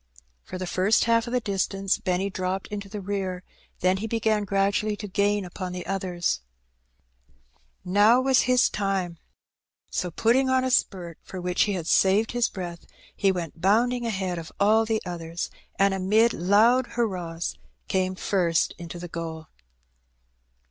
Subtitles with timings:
[0.43, 3.43] For the first half of the distance Benny dropped into the ar,
[3.81, 6.41] then he began gradually to gain npon the others.
[7.83, 7.93] 108 Heb Benny.
[7.93, 9.19] Now was his time,
[9.91, 14.07] so putting on a spurt, for which he had saved his breath, he went bounding
[14.07, 17.55] ahead of all the others, and amid loud hurrahs
[17.87, 19.49] came first into the goal.